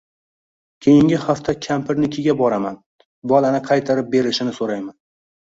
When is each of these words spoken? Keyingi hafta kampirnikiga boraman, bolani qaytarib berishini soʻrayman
Keyingi 0.85 1.19
hafta 1.25 1.55
kampirnikiga 1.65 2.35
boraman, 2.41 2.81
bolani 3.33 3.61
qaytarib 3.69 4.11
berishini 4.17 4.57
soʻrayman 4.61 4.99